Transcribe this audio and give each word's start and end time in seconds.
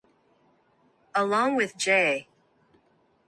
Along 1.13 1.55
with 1.55 1.77
J. 1.77 2.27